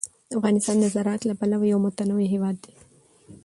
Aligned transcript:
افغانستان 0.37 0.75
د 0.79 0.85
زراعت 0.95 1.21
له 1.25 1.33
پلوه 1.39 1.65
یو 1.71 1.79
متنوع 1.85 2.25
هېواد 2.33 2.55
دی. 2.65 2.73